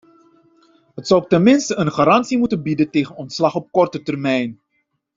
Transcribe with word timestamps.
Het 0.95 1.07
zou 1.07 1.21
ook 1.21 1.29
ten 1.29 1.43
minste 1.43 1.75
een 1.75 1.91
garantie 1.91 2.37
moeten 2.37 2.61
bieden 2.63 2.89
tegen 2.89 3.15
ontslag 3.15 3.55
op 3.55 3.71
korte 3.71 4.01
termijn. 4.03 4.61